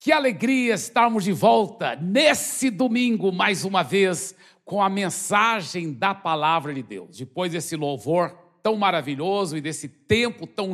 [0.00, 4.32] Que alegria estarmos de volta nesse domingo, mais uma vez,
[4.64, 7.16] com a mensagem da palavra de Deus.
[7.16, 8.30] Depois desse louvor
[8.62, 10.72] tão maravilhoso e desse tempo tão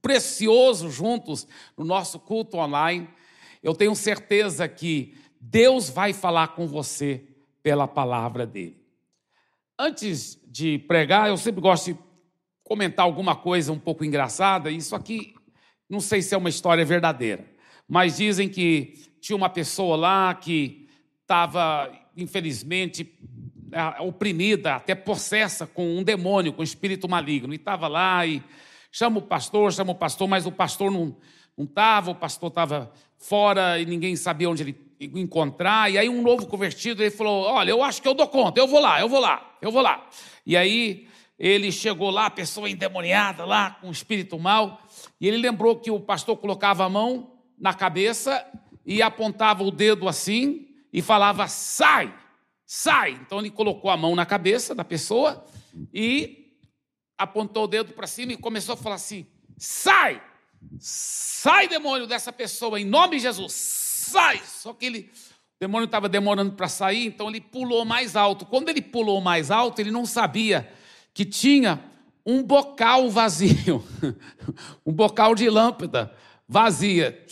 [0.00, 3.08] precioso juntos no nosso culto online,
[3.60, 7.24] eu tenho certeza que Deus vai falar com você
[7.64, 8.80] pela palavra dele.
[9.76, 11.98] Antes de pregar, eu sempre gosto de
[12.62, 14.70] comentar alguma coisa um pouco engraçada.
[14.70, 15.34] Isso aqui,
[15.88, 17.49] não sei se é uma história verdadeira
[17.90, 20.88] mas dizem que tinha uma pessoa lá que
[21.22, 23.18] estava, infelizmente,
[23.98, 27.52] oprimida, até possessa com um demônio, com um espírito maligno.
[27.52, 28.40] E estava lá e
[28.92, 31.16] chama o pastor, chama o pastor, mas o pastor não
[31.58, 35.90] estava, o pastor estava fora e ninguém sabia onde ele encontrar.
[35.90, 38.68] E aí um novo convertido, ele falou, olha, eu acho que eu dou conta, eu
[38.68, 40.08] vou lá, eu vou lá, eu vou lá.
[40.46, 44.80] E aí ele chegou lá, pessoa endemoniada lá, com espírito mal,
[45.20, 48.44] e ele lembrou que o pastor colocava a mão na cabeça
[48.86, 52.12] e apontava o dedo assim e falava: sai,
[52.66, 53.12] sai.
[53.12, 55.44] Então ele colocou a mão na cabeça da pessoa
[55.92, 56.56] e
[57.18, 59.26] apontou o dedo para cima e começou a falar assim:
[59.58, 60.20] sai,
[60.78, 64.40] sai, demônio dessa pessoa, em nome de Jesus, sai.
[64.44, 65.10] Só que ele.
[65.56, 68.46] O demônio estava demorando para sair, então ele pulou mais alto.
[68.46, 70.72] Quando ele pulou mais alto, ele não sabia
[71.12, 71.84] que tinha
[72.24, 73.84] um bocal vazio,
[74.86, 76.16] um bocal de lâmpada
[76.50, 77.24] vazia.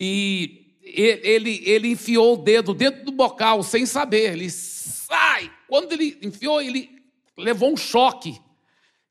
[0.00, 4.32] E ele, ele enfiou o dedo dentro do bocal sem saber.
[4.32, 5.52] Ele sai.
[5.68, 6.90] Quando ele enfiou, ele
[7.36, 8.40] levou um choque.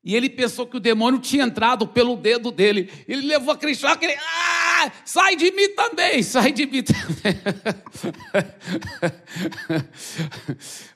[0.04, 2.90] E ele pensou que o demônio tinha entrado pelo dedo dele.
[3.06, 7.40] Ele levou aquele choque, ele, ah, sai de mim também, sai de mim também.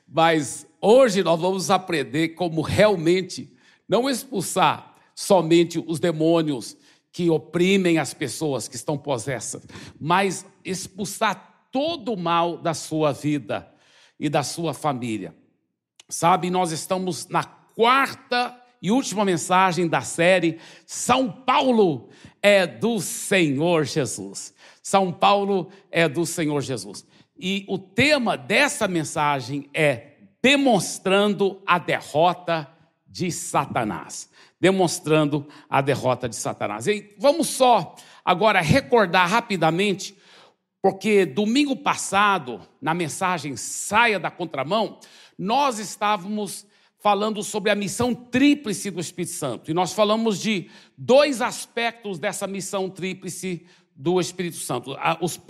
[0.05, 3.49] Mas hoje nós vamos aprender como realmente
[3.87, 6.75] não expulsar somente os demônios
[7.17, 9.65] que oprimem as pessoas que estão possessas,
[9.99, 13.67] mas expulsar todo o mal da sua vida
[14.19, 15.33] e da sua família.
[16.07, 22.07] Sabe, nós estamos na quarta e última mensagem da série São Paulo
[22.39, 24.53] é do Senhor Jesus.
[24.83, 27.03] São Paulo é do Senhor Jesus.
[27.35, 32.76] E o tema dessa mensagem é demonstrando a derrota
[33.09, 34.29] de Satanás
[34.59, 36.87] demonstrando a derrota de Satanás.
[36.87, 40.15] E vamos só agora recordar rapidamente,
[40.81, 44.99] porque domingo passado, na mensagem Saia da Contramão,
[45.37, 46.65] nós estávamos
[46.99, 49.71] falando sobre a missão tríplice do Espírito Santo.
[49.71, 54.95] E nós falamos de dois aspectos dessa missão tríplice do Espírito Santo.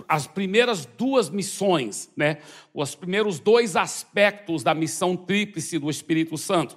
[0.06, 2.38] As primeiras duas missões, né?
[2.72, 6.76] Os primeiros dois aspectos da missão tríplice do Espírito Santo.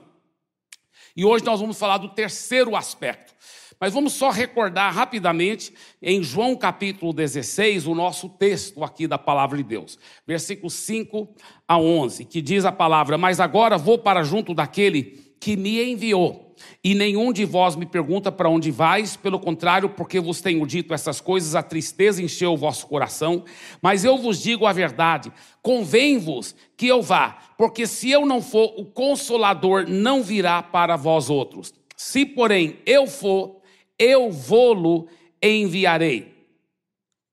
[1.16, 3.34] E hoje nós vamos falar do terceiro aspecto.
[3.80, 9.58] Mas vamos só recordar rapidamente em João capítulo 16, o nosso texto aqui da palavra
[9.58, 11.34] de Deus, versículos 5
[11.68, 16.56] a 11, que diz a palavra: Mas agora vou para junto daquele que me enviou
[16.84, 20.94] e nenhum de vós me pergunta para onde vais, pelo contrário, porque vos tenho dito
[20.94, 23.44] essas coisas, a tristeza encheu o vosso coração.
[23.82, 25.32] Mas eu vos digo a verdade:
[25.64, 31.30] convém-vos que eu vá, porque se eu não for, o consolador não virá para vós
[31.30, 31.74] outros.
[31.98, 33.62] Se, porém, eu for,
[33.98, 35.08] eu vou-lo
[35.42, 36.32] enviarei.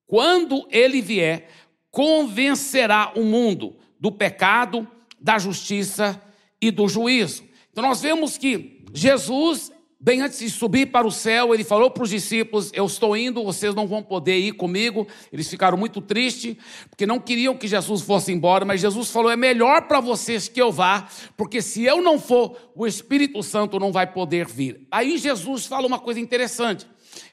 [0.07, 1.49] Quando ele vier,
[1.91, 4.89] convencerá o mundo do pecado,
[5.21, 6.21] da justiça
[6.61, 7.48] e do juízo.
[7.79, 12.03] Então nós vemos que Jesus, bem antes de subir para o céu, ele falou para
[12.03, 15.07] os discípulos: Eu estou indo, vocês não vão poder ir comigo.
[15.33, 16.57] Eles ficaram muito tristes,
[16.91, 20.61] porque não queriam que Jesus fosse embora, mas Jesus falou: É melhor para vocês que
[20.61, 21.07] eu vá,
[21.37, 24.85] porque se eu não for, o Espírito Santo não vai poder vir.
[24.91, 26.85] Aí Jesus fala uma coisa interessante.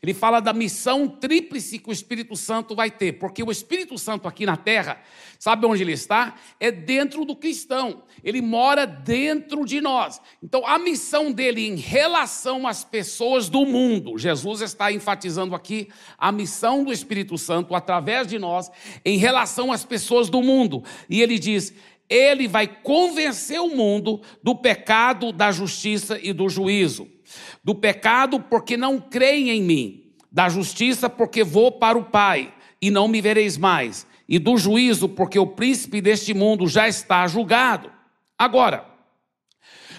[0.02, 4.28] Ele fala da missão tríplice que o Espírito Santo vai ter, porque o Espírito Santo
[4.28, 5.02] aqui na terra,
[5.40, 6.36] sabe onde ele está?
[6.59, 10.22] É dentro do cristão, ele mora dentro de nós.
[10.44, 16.31] Então, a missão dele em relação às pessoas do mundo, Jesus está enfatizando aqui a
[16.31, 18.69] missão do Espírito Santo através de nós
[19.03, 21.73] em relação às pessoas do mundo, e ele diz:
[22.09, 27.15] ele vai convencer o mundo do pecado, da justiça e do juízo
[27.63, 32.91] do pecado, porque não creem em mim, da justiça, porque vou para o Pai e
[32.91, 37.91] não me vereis mais, e do juízo, porque o príncipe deste mundo já está julgado.
[38.37, 38.85] Agora,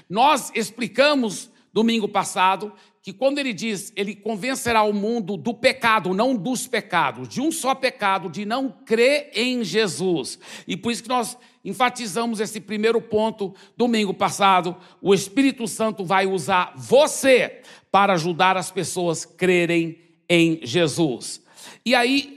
[0.08, 2.72] nós explicamos domingo passado
[3.06, 7.52] que quando ele diz, ele convencerá o mundo do pecado, não dos pecados, de um
[7.52, 10.40] só pecado, de não crer em Jesus.
[10.66, 14.74] E por isso que nós enfatizamos esse primeiro ponto domingo passado.
[15.00, 17.60] O Espírito Santo vai usar você
[17.92, 19.98] para ajudar as pessoas a crerem
[20.28, 21.40] em Jesus.
[21.84, 22.35] E aí,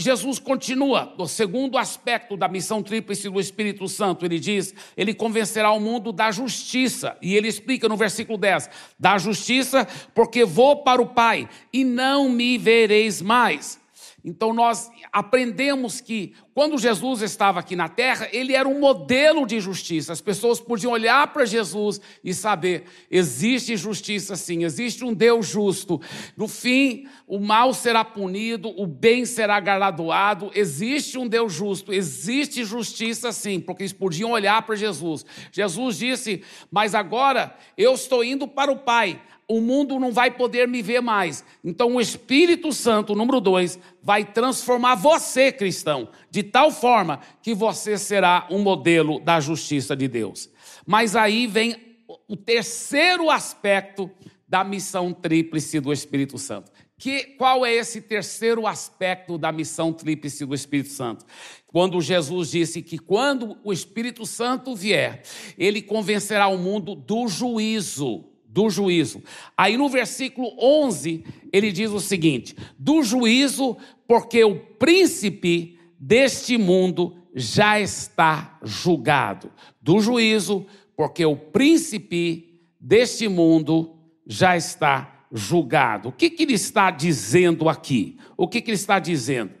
[0.00, 5.72] Jesus continua, o segundo aspecto da missão tríplice do Espírito Santo, ele diz, ele convencerá
[5.72, 11.02] o mundo da justiça, e ele explica no versículo 10, da justiça, porque vou para
[11.02, 13.80] o Pai, e não me vereis mais.
[14.28, 19.58] Então nós aprendemos que quando Jesus estava aqui na terra, ele era um modelo de
[19.58, 20.12] justiça.
[20.12, 26.00] As pessoas podiam olhar para Jesus e saber: existe justiça sim, existe um Deus justo.
[26.36, 30.50] No fim, o mal será punido, o bem será galardoado.
[30.54, 35.24] Existe um Deus justo, existe justiça sim, porque eles podiam olhar para Jesus.
[35.50, 40.68] Jesus disse: Mas agora eu estou indo para o Pai o mundo não vai poder
[40.68, 41.42] me ver mais.
[41.64, 47.96] Então, o Espírito Santo, número dois, vai transformar você, cristão, de tal forma que você
[47.96, 50.50] será um modelo da justiça de Deus.
[50.86, 51.96] Mas aí vem
[52.28, 54.10] o terceiro aspecto
[54.46, 56.70] da missão tríplice do Espírito Santo.
[56.98, 61.24] Que, qual é esse terceiro aspecto da missão tríplice do Espírito Santo?
[61.66, 65.22] Quando Jesus disse que quando o Espírito Santo vier,
[65.56, 68.24] ele convencerá o mundo do juízo
[68.58, 69.22] do juízo.
[69.56, 77.16] Aí no versículo 11, ele diz o seguinte: do juízo, porque o príncipe deste mundo
[77.32, 79.52] já está julgado.
[79.80, 80.66] Do juízo,
[80.96, 83.96] porque o príncipe deste mundo
[84.26, 86.08] já está julgado.
[86.08, 88.18] O que, que ele está dizendo aqui?
[88.36, 89.54] O que, que ele está dizendo?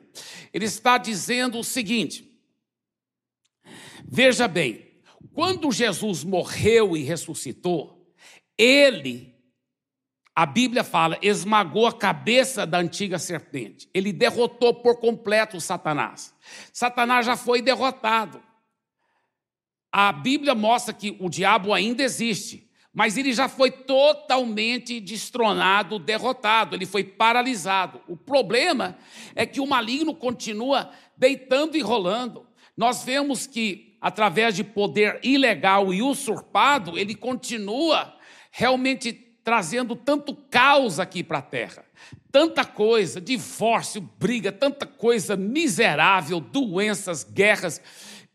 [0.52, 2.28] Ele está dizendo o seguinte:
[4.04, 4.88] veja bem,
[5.32, 7.97] quando Jesus morreu e ressuscitou,
[8.58, 9.32] ele,
[10.34, 13.88] a Bíblia fala, esmagou a cabeça da antiga serpente.
[13.94, 16.34] Ele derrotou por completo Satanás.
[16.72, 18.42] Satanás já foi derrotado.
[19.92, 26.74] A Bíblia mostra que o diabo ainda existe, mas ele já foi totalmente destronado, derrotado,
[26.74, 28.00] ele foi paralisado.
[28.08, 28.98] O problema
[29.34, 32.46] é que o maligno continua deitando e rolando.
[32.76, 38.17] Nós vemos que, através de poder ilegal e usurpado, ele continua
[38.50, 39.12] realmente
[39.44, 41.84] trazendo tanto caos aqui para a terra,
[42.30, 47.80] tanta coisa, divórcio, briga, tanta coisa miserável, doenças, guerras,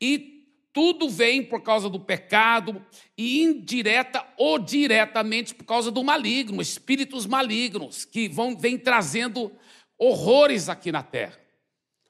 [0.02, 0.34] e
[0.74, 2.84] tudo vem por causa do pecado
[3.16, 9.52] e indireta ou diretamente por causa do maligno, espíritos malignos que vão vêm trazendo
[10.00, 11.40] horrores aqui na terra.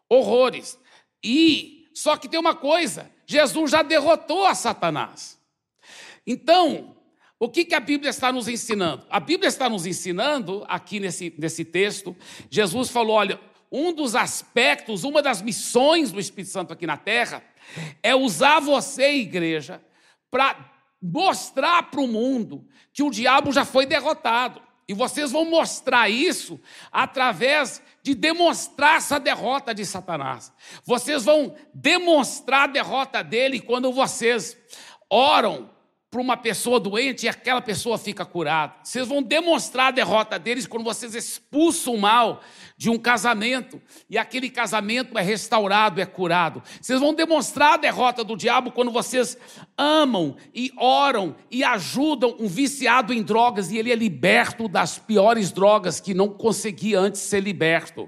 [0.08, 0.80] Horrores.
[1.22, 5.38] E só que tem uma coisa, Jesus já derrotou a Satanás.
[6.26, 6.96] Então,
[7.44, 9.06] o que, que a Bíblia está nos ensinando?
[9.10, 12.16] A Bíblia está nos ensinando, aqui nesse, nesse texto,
[12.50, 13.38] Jesus falou: olha,
[13.70, 17.44] um dos aspectos, uma das missões do Espírito Santo aqui na terra,
[18.02, 19.84] é usar você, igreja,
[20.32, 24.62] para mostrar para o mundo que o diabo já foi derrotado.
[24.88, 26.62] E vocês vão mostrar isso
[26.92, 30.54] através de demonstrar essa derrota de Satanás.
[30.86, 34.58] Vocês vão demonstrar a derrota dele quando vocês
[35.10, 35.73] oram
[36.14, 38.76] para uma pessoa doente e aquela pessoa fica curada.
[38.84, 42.44] Vocês vão demonstrar a derrota deles quando vocês expulsam o mal
[42.78, 46.62] de um casamento e aquele casamento é restaurado, é curado.
[46.80, 49.36] Vocês vão demonstrar a derrota do diabo quando vocês
[49.76, 55.52] amam e oram e ajudam um viciado em drogas e ele é liberto das piores
[55.52, 58.08] drogas que não conseguia antes ser liberto.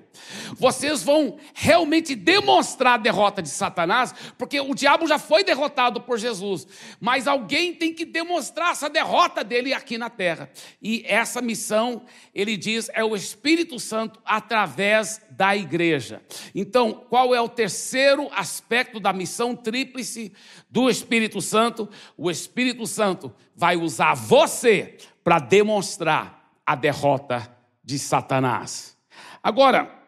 [0.55, 6.19] Vocês vão realmente demonstrar a derrota de Satanás, porque o diabo já foi derrotado por
[6.19, 6.67] Jesus,
[6.99, 10.49] mas alguém tem que demonstrar essa derrota dele aqui na terra.
[10.81, 16.21] E essa missão, ele diz, é o Espírito Santo através da igreja.
[16.53, 20.33] Então, qual é o terceiro aspecto da missão tríplice
[20.69, 21.89] do Espírito Santo?
[22.17, 27.49] O Espírito Santo vai usar você para demonstrar a derrota
[27.83, 28.97] de Satanás.
[29.41, 30.03] Agora,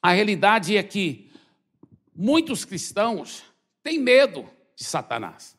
[0.00, 1.32] a realidade é que
[2.14, 3.42] muitos cristãos
[3.82, 5.55] têm medo de Satanás.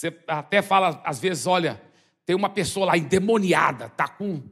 [0.00, 1.78] Você até fala, às vezes, olha,
[2.24, 4.42] tem uma pessoa lá endemoniada, tá com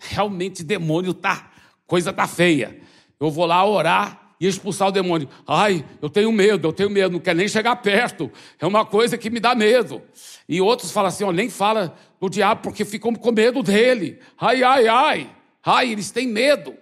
[0.00, 1.52] realmente demônio, tá
[1.86, 2.80] coisa tá feia.
[3.20, 5.28] Eu vou lá orar e expulsar o demônio.
[5.46, 8.32] Ai, eu tenho medo, eu tenho medo, não quero nem chegar perto.
[8.58, 10.00] É uma coisa que me dá medo.
[10.48, 14.18] E outros falam assim, ó, nem fala do diabo porque ficam com medo dele.
[14.40, 15.30] Ai, ai, ai.
[15.62, 16.74] Ai, eles têm medo.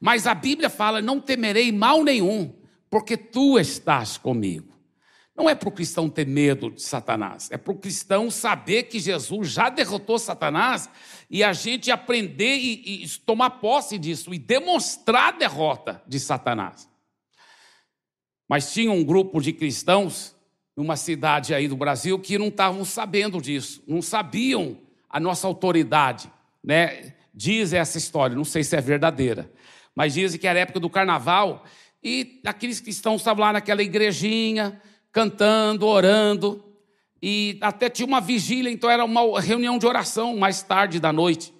[0.00, 2.54] Mas a Bíblia fala: não temerei mal nenhum,
[2.88, 4.69] porque tu estás comigo.
[5.40, 9.00] Não é para o cristão ter medo de Satanás, é para o cristão saber que
[9.00, 10.86] Jesus já derrotou Satanás
[11.30, 16.86] e a gente aprender e, e tomar posse disso e demonstrar a derrota de Satanás.
[18.46, 20.36] Mas tinha um grupo de cristãos
[20.76, 24.76] numa cidade aí do Brasil que não estavam sabendo disso, não sabiam
[25.08, 26.30] a nossa autoridade,
[26.62, 27.14] né?
[27.32, 29.50] Diz essa história, não sei se é verdadeira,
[29.94, 31.64] mas dizem que era época do carnaval
[32.02, 34.78] E aqueles cristãos estavam lá naquela igrejinha,
[35.12, 36.64] cantando, orando,
[37.22, 41.52] e até tinha uma vigília, então era uma reunião de oração mais tarde da noite.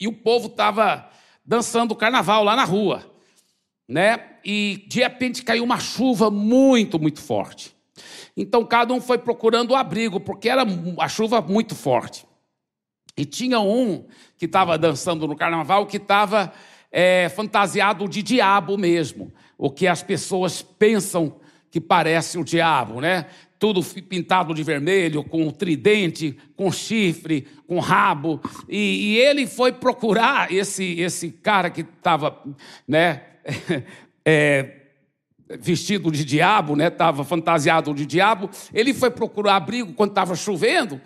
[0.00, 1.08] E o povo estava
[1.44, 3.04] dançando carnaval lá na rua,
[3.86, 4.36] né?
[4.44, 7.76] E de repente caiu uma chuva muito, muito forte.
[8.36, 10.64] Então cada um foi procurando o abrigo, porque era
[10.98, 12.26] a chuva muito forte.
[13.16, 14.06] E tinha um
[14.38, 16.52] que estava dançando no carnaval que estava
[16.90, 21.36] é, fantasiado de diabo mesmo, o que as pessoas pensam
[21.72, 23.24] que parece o diabo, né?
[23.58, 28.38] Tudo pintado de vermelho, com tridente, com chifre, com rabo.
[28.68, 32.40] E, e ele foi procurar esse, esse cara que estava,
[32.86, 33.22] né?
[34.24, 34.82] É,
[35.58, 36.86] vestido de diabo, né?
[36.86, 38.48] Estava fantasiado de diabo.
[38.72, 41.00] Ele foi procurar abrigo quando estava chovendo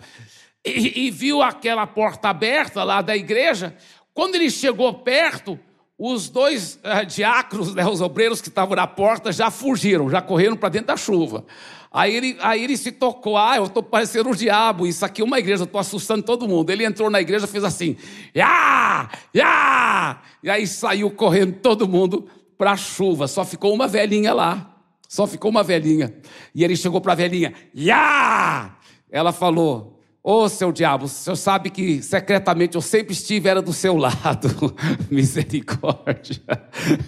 [0.63, 3.75] e, e viu aquela porta aberta lá da igreja.
[4.13, 5.59] Quando ele chegou perto,
[5.97, 10.55] os dois uh, diáconos, né, os obreiros que estavam na porta, já fugiram, já correram
[10.55, 11.43] para dentro da chuva.
[11.91, 15.25] Aí ele, aí ele se tocou, ah, eu estou parecendo o diabo, isso aqui é
[15.25, 16.69] uma igreja, estou assustando todo mundo.
[16.69, 17.95] Ele entrou na igreja fez assim,
[18.35, 22.27] ya, ya, e aí saiu correndo todo mundo
[22.57, 24.75] para a chuva, só ficou uma velhinha lá,
[25.07, 26.13] só ficou uma velhinha.
[26.53, 28.75] E ele chegou para a velhinha, ya,
[29.09, 29.96] ela falou,
[30.29, 33.95] Ô oh, seu diabo, o senhor sabe que secretamente eu sempre estive era do seu
[33.95, 34.75] lado.
[35.09, 36.41] Misericórdia.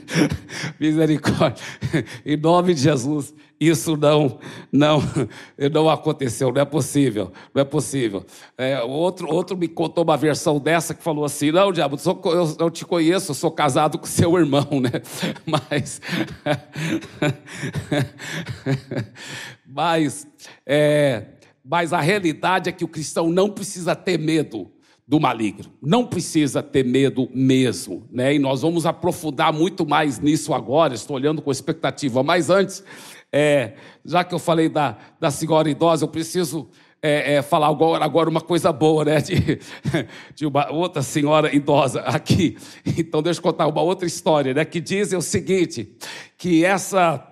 [0.80, 1.62] Misericórdia.
[2.26, 4.40] Em nome de Jesus, isso não,
[4.72, 5.04] não,
[5.70, 8.26] não aconteceu, não é possível, não é possível.
[8.58, 12.70] É, outro, outro me contou uma versão dessa que falou assim: não, diabo, eu, eu
[12.70, 14.92] te conheço, eu sou casado com seu irmão, né?
[15.46, 16.00] Mas,
[19.68, 20.26] mas,
[20.66, 21.26] é,
[21.70, 24.72] mas a realidade é que o cristão não precisa ter medo
[25.08, 25.72] do maligno.
[25.80, 28.34] Não precisa ter medo mesmo, né?
[28.34, 30.96] E nós vamos aprofundar muito mais nisso agora.
[30.96, 32.24] Estou olhando com expectativa.
[32.24, 32.84] Mas antes,
[33.32, 33.74] é,
[34.04, 36.68] já que eu falei da, da senhora idosa, eu preciso
[37.04, 39.22] é, é, falar agora, agora uma coisa boa, né?
[39.22, 39.60] De,
[40.34, 42.58] de uma outra senhora idosa aqui.
[42.98, 44.66] Então, deixa eu contar uma outra história, né?
[44.66, 45.96] Que dizem o seguinte:
[46.36, 47.28] que essa.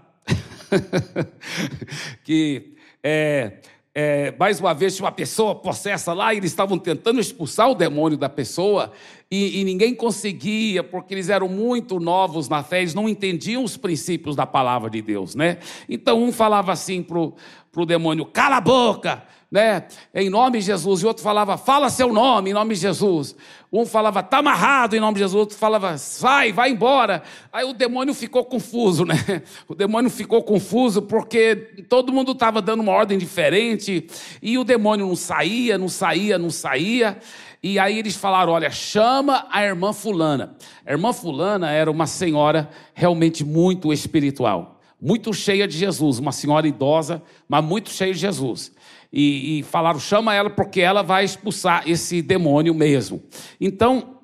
[2.23, 2.75] que.
[3.03, 3.61] É,
[3.99, 7.73] é, mais uma vez, tinha uma pessoa possessa lá e eles estavam tentando expulsar o
[7.73, 8.91] demônio da pessoa
[9.31, 13.75] e, e, ninguém conseguia, porque eles eram muito novos na fé, eles não entendiam os
[13.75, 15.57] princípios da palavra de Deus, né?
[15.89, 19.85] Então um falava assim para o demônio: cala a boca, né?
[20.13, 21.01] Em nome de Jesus.
[21.01, 23.35] E outro falava, fala seu nome, em nome de Jesus.
[23.71, 25.39] Um falava, está amarrado, em nome de Jesus.
[25.39, 27.23] Outro falava, sai, vai embora.
[27.51, 29.41] Aí o demônio ficou confuso, né?
[29.67, 31.55] O demônio ficou confuso porque
[31.89, 34.07] todo mundo estava dando uma ordem diferente
[34.41, 37.17] e o demônio não saía, não saía, não saía.
[37.61, 40.55] E aí eles falaram: olha, chama a irmã Fulana.
[40.85, 46.67] A irmã Fulana era uma senhora realmente muito espiritual, muito cheia de Jesus, uma senhora
[46.67, 48.71] idosa, mas muito cheia de Jesus
[49.11, 53.21] e, e falaram: chama ela porque ela vai expulsar esse demônio mesmo.
[53.59, 54.17] Então,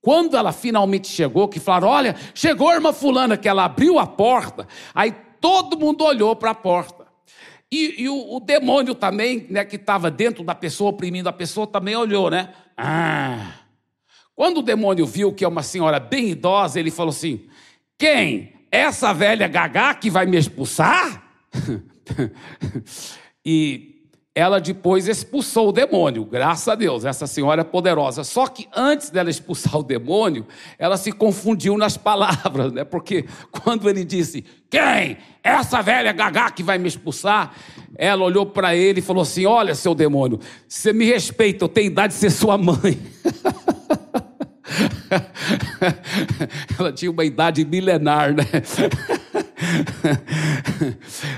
[0.00, 4.06] quando ela finalmente chegou, que falaram: olha, chegou a irmã Fulana, que ela abriu a
[4.06, 7.06] porta, aí todo mundo olhou para a porta.
[7.70, 11.66] E, e o, o, demônio também, né, que estava dentro da pessoa, oprimindo a pessoa,
[11.66, 12.54] também olhou, né?
[12.76, 13.52] Ah.
[14.34, 17.46] Quando o demônio viu que é uma senhora bem idosa, ele falou assim:
[17.98, 18.54] quem?
[18.70, 21.24] Essa velha gagá que vai me expulsar?
[23.44, 23.97] e
[24.38, 28.22] ela depois expulsou o demônio, graças a Deus, essa senhora é poderosa.
[28.22, 30.46] Só que antes dela expulsar o demônio,
[30.78, 32.84] ela se confundiu nas palavras, né?
[32.84, 35.16] Porque quando ele disse: Quem?
[35.42, 37.52] Essa velha gagá que vai me expulsar?
[37.96, 41.88] Ela olhou para ele e falou assim: Olha, seu demônio, você me respeita, eu tenho
[41.88, 42.78] idade de ser sua mãe.
[46.78, 48.44] ela tinha uma idade milenar, né?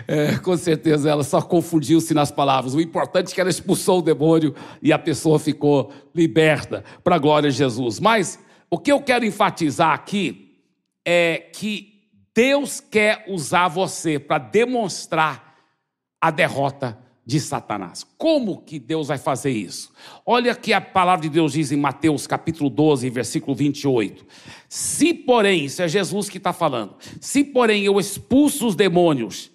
[0.06, 2.74] é, com certeza ela só confundiu-se nas palavras.
[2.74, 7.18] O importante é que ela expulsou o demônio e a pessoa ficou liberta para a
[7.18, 8.00] glória de Jesus.
[8.00, 8.38] Mas
[8.70, 10.58] o que eu quero enfatizar aqui
[11.04, 11.90] é que
[12.34, 15.56] Deus quer usar você para demonstrar
[16.20, 16.98] a derrota
[17.30, 18.04] de Satanás.
[18.18, 19.92] Como que Deus vai fazer isso?
[20.26, 24.26] Olha que a palavra de Deus diz em Mateus capítulo 12, versículo 28.
[24.68, 29.48] Se porém, isso é Jesus que está falando, se porém eu expulso os demônios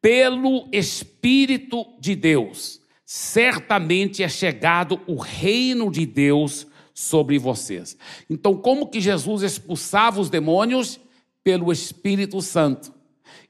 [0.00, 7.96] pelo Espírito de Deus, certamente é chegado o reino de Deus sobre vocês.
[8.30, 11.00] Então, como que Jesus expulsava os demônios?
[11.42, 12.92] Pelo Espírito Santo.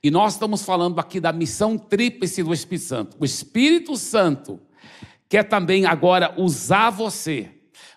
[0.03, 3.17] E nós estamos falando aqui da missão tríplice do Espírito Santo.
[3.21, 4.61] O Espírito Santo
[5.29, 7.51] quer também agora usar você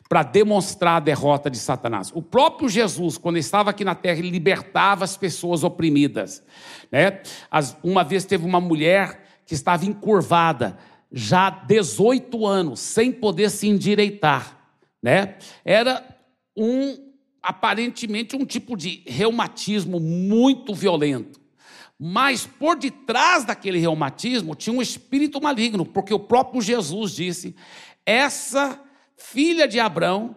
[0.07, 2.11] para demonstrar a derrota de Satanás.
[2.13, 6.43] O próprio Jesus, quando estava aqui na terra, ele libertava as pessoas oprimidas.
[6.91, 7.21] Né?
[7.83, 10.77] uma vez teve uma mulher que estava encurvada,
[11.11, 14.57] já 18 anos, sem poder se endireitar.
[15.01, 15.35] Né?
[15.63, 16.03] Era
[16.55, 16.95] um,
[17.41, 21.39] aparentemente, um tipo de reumatismo muito violento.
[21.99, 27.55] Mas por detrás daquele reumatismo tinha um espírito maligno, porque o próprio Jesus disse:
[28.05, 28.79] essa
[29.15, 30.35] filha de Abraão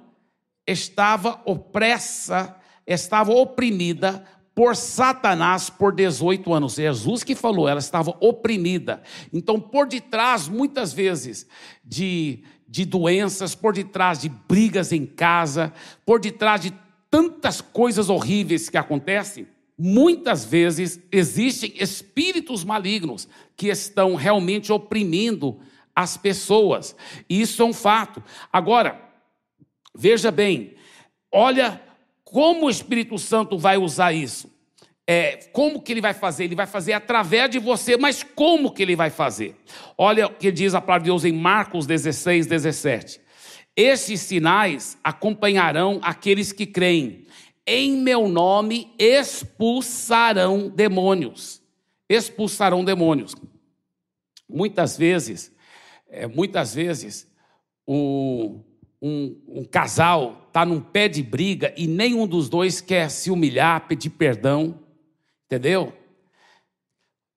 [0.66, 4.24] estava opressa, estava oprimida
[4.54, 6.74] por Satanás por 18 anos.
[6.74, 9.02] Jesus que falou, ela estava oprimida.
[9.32, 11.46] Então, por detrás, muitas vezes,
[11.84, 15.72] de, de doenças, por detrás de brigas em casa,
[16.04, 16.72] por detrás de
[17.10, 19.46] tantas coisas horríveis que acontecem,
[19.78, 25.60] muitas vezes existem espíritos malignos que estão realmente oprimindo
[25.94, 26.96] as pessoas.
[27.28, 28.22] Isso é um fato.
[28.52, 29.00] Agora,
[29.94, 30.74] veja bem,
[31.30, 31.80] olha
[32.24, 34.52] como o Espírito Santo vai usar isso.
[35.06, 36.44] É, como que ele vai fazer?
[36.44, 39.56] Ele vai fazer através de você, mas como que ele vai fazer?
[39.96, 43.18] Olha o que diz a palavra de Deus em Marcos 16, 17.
[43.74, 47.26] Esses sinais acompanharão aqueles que creem
[47.68, 51.62] em meu nome expulsarão demônios.
[52.08, 53.34] Expulsarão demônios.
[54.48, 55.52] Muitas vezes,
[56.08, 57.30] é, muitas vezes,
[57.86, 58.60] um,
[59.02, 63.86] um, um casal está num pé de briga e nenhum dos dois quer se humilhar,
[63.86, 64.80] pedir perdão,
[65.44, 65.92] entendeu?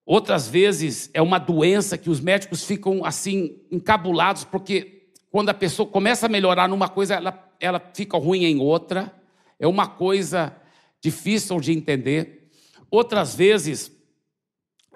[0.06, 5.86] Outras vezes é uma doença que os médicos ficam assim encabulados, porque quando a pessoa
[5.86, 9.14] começa a melhorar numa coisa, ela, ela fica ruim em outra
[9.62, 10.56] é uma coisa
[11.00, 12.50] difícil de entender.
[12.90, 13.92] Outras vezes,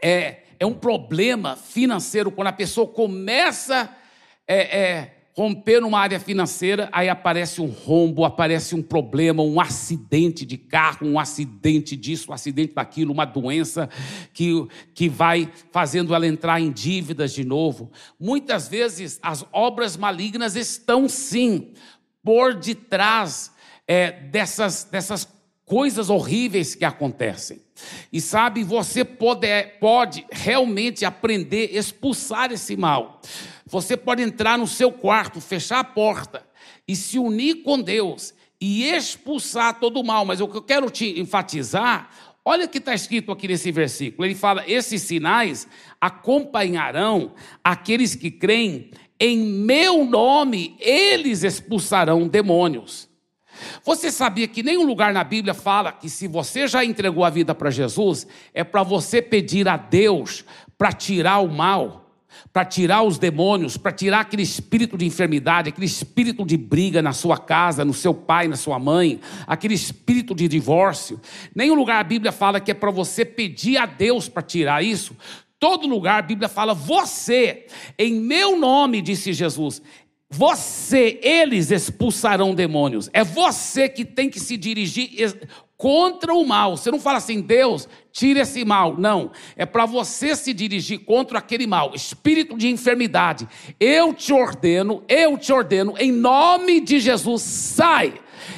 [0.02, 3.88] é, é um problema financeiro quando a pessoa começa
[4.44, 10.44] é, é, romper numa área financeira, aí aparece um rombo, aparece um problema, um acidente
[10.44, 13.88] de carro, um acidente disso, um acidente daquilo, uma doença
[14.35, 17.92] que, que vai fazendo ela entrar em dívidas de novo.
[18.18, 21.72] Muitas vezes as obras malignas estão sim
[22.20, 23.55] por detrás
[23.87, 25.29] é, dessas, dessas
[25.64, 27.61] coisas horríveis que acontecem.
[28.12, 29.49] E sabe, você pode,
[29.81, 33.20] pode realmente aprender a expulsar esse mal.
[33.66, 36.46] Você pode entrar no seu quarto, fechar a porta
[36.87, 40.25] e se unir com Deus e expulsar todo o mal.
[40.25, 42.11] Mas o que eu quero te enfatizar,
[42.44, 44.25] olha o que está escrito aqui nesse versículo.
[44.25, 45.66] Ele fala: esses sinais
[46.01, 53.09] acompanharão aqueles que creem, em meu nome eles expulsarão demônios.
[53.85, 57.55] Você sabia que nenhum lugar na Bíblia fala que se você já entregou a vida
[57.55, 60.45] para Jesus, é para você pedir a Deus
[60.79, 62.11] para tirar o mal,
[62.53, 67.12] para tirar os demônios, para tirar aquele espírito de enfermidade, aquele espírito de briga na
[67.12, 71.21] sua casa, no seu pai, na sua mãe, aquele espírito de divórcio.
[71.55, 75.16] Nenhum lugar a Bíblia fala que é para você pedir a Deus para tirar isso.
[75.59, 77.66] Todo lugar a Bíblia fala, você,
[77.99, 79.81] em meu nome, disse Jesus,
[80.28, 83.08] você, eles expulsarão demônios.
[83.12, 85.08] É você que tem que se dirigir
[85.76, 86.76] contra o mal.
[86.76, 88.96] Você não fala assim, Deus, tire esse mal.
[88.98, 89.30] Não.
[89.56, 91.92] É para você se dirigir contra aquele mal.
[91.94, 93.46] Espírito de enfermidade.
[93.78, 98.14] Eu te ordeno, eu te ordeno, em nome de Jesus, sai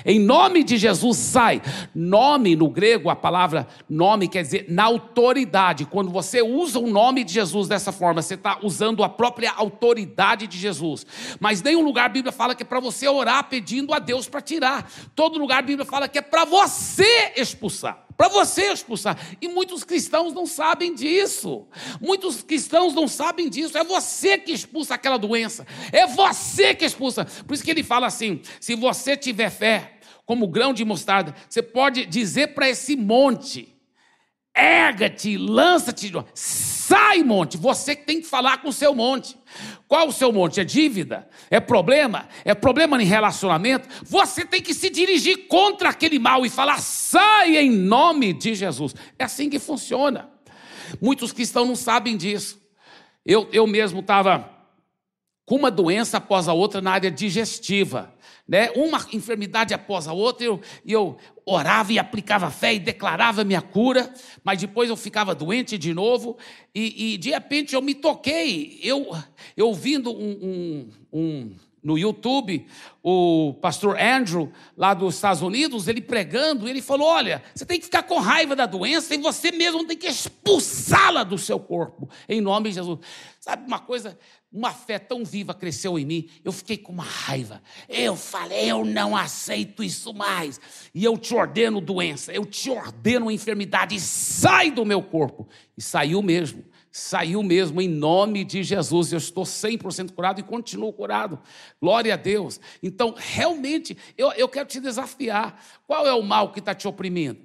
[0.09, 1.61] em nome de Jesus, sai.
[1.95, 5.85] Nome no grego, a palavra nome quer dizer na autoridade.
[5.85, 10.47] Quando você usa o nome de Jesus dessa forma, você está usando a própria autoridade
[10.47, 11.07] de Jesus.
[11.39, 14.41] Mas nenhum lugar a Bíblia fala que é para você orar pedindo a Deus para
[14.41, 14.91] tirar.
[15.15, 19.17] Todo lugar a Bíblia fala que é para você expulsar para você expulsar.
[19.41, 21.69] E muitos cristãos não sabem disso.
[22.01, 23.79] Muitos cristãos não sabem disso.
[23.79, 25.65] É você que expulsa aquela doença.
[25.93, 27.25] É você que expulsa.
[27.47, 29.98] Por isso que ele fala assim: se você tiver fé,
[30.29, 33.75] como grão de mostarda, você pode dizer para esse monte:
[34.55, 37.57] erga-te, lança-te, sai, monte.
[37.57, 39.39] Você tem que falar com o seu monte.
[39.87, 40.61] Qual o seu monte?
[40.61, 41.27] É dívida?
[41.51, 42.29] É problema?
[42.45, 43.89] É problema em relacionamento?
[44.05, 48.95] Você tem que se dirigir contra aquele mal e falar: sai em nome de Jesus.
[49.19, 50.29] É assim que funciona.
[51.01, 52.61] Muitos cristãos não sabem disso.
[53.25, 54.47] Eu, eu mesmo estava
[55.47, 58.13] com uma doença após a outra na área digestiva
[58.47, 58.71] né?
[58.75, 64.13] uma enfermidade após a outra, eu, eu orava e aplicava fé e declarava minha cura,
[64.45, 66.37] mas depois eu ficava doente de novo,
[66.75, 69.17] e, e de repente eu me toquei, eu,
[69.57, 72.67] eu ouvindo um, um, um no YouTube
[73.11, 77.87] o pastor Andrew, lá dos Estados Unidos, ele pregando, ele falou: Olha, você tem que
[77.87, 82.41] ficar com raiva da doença e você mesmo tem que expulsá-la do seu corpo, em
[82.43, 82.99] nome de Jesus.
[83.41, 84.19] Sabe uma coisa?
[84.53, 87.63] Uma fé tão viva cresceu em mim, eu fiquei com uma raiva.
[87.89, 90.61] Eu falei, eu não aceito isso mais.
[90.95, 95.49] E eu te ordeno doença, eu te ordeno enfermidade, sai do meu corpo.
[95.77, 96.63] E saiu mesmo
[96.99, 99.13] saiu mesmo em nome de Jesus.
[99.13, 101.39] Eu estou 100% curado e continuo curado.
[101.81, 102.61] Glória a Deus.
[102.83, 105.63] Então, realmente, eu, eu quero te desafiar.
[105.87, 107.41] Qual é o mal que está te oprimindo?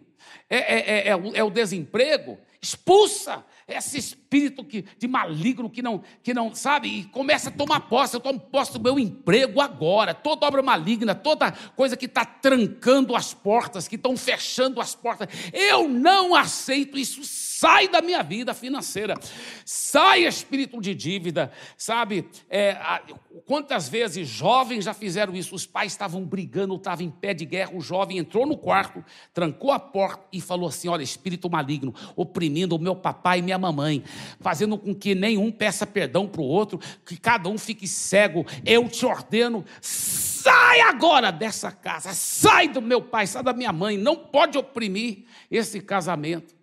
[0.49, 2.37] É, é, é, é, o, é o desemprego?
[2.61, 3.97] Expulsa esse
[4.33, 8.15] espírito que, de maligno que não, que não sabe, e começa a tomar posse.
[8.15, 10.13] Eu tomo posse do meu emprego agora.
[10.13, 15.27] Toda obra maligna, toda coisa que está trancando as portas, que estão fechando as portas.
[15.53, 17.21] Eu não aceito isso
[17.63, 19.17] sai da minha vida financeira,
[19.63, 22.27] sai espírito de dívida, sabe?
[22.49, 22.77] É,
[23.45, 25.55] quantas vezes jovens já fizeram isso?
[25.55, 29.01] Os pais estavam brigando, estavam em pé de guerra, o jovem entrou no quarto,
[29.33, 33.57] trancou a porta e falou assim: Olha, espírito maligno, oprimindo o meu papai e minha
[33.57, 34.03] mamãe,
[34.39, 38.45] fazendo com que nenhum peça perdão para o outro, que cada um fique cego.
[38.65, 43.97] Eu te ordeno, sai agora dessa casa, sai do meu pai, sai da minha mãe,
[43.97, 46.55] não pode oprimir esse casamento.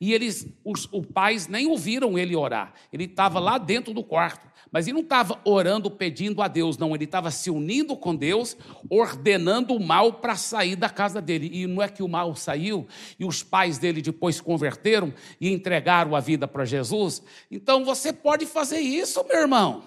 [0.00, 2.74] E eles, os, os pais nem ouviram ele orar.
[2.92, 4.46] Ele estava lá dentro do quarto.
[4.74, 6.96] Mas ele não estava orando, pedindo a Deus, não.
[6.96, 8.56] Ele estava se unindo com Deus,
[8.90, 11.48] ordenando o mal para sair da casa dele.
[11.52, 12.84] E não é que o mal saiu
[13.16, 17.22] e os pais dele depois converteram e entregaram a vida para Jesus.
[17.48, 19.84] Então você pode fazer isso, meu irmão.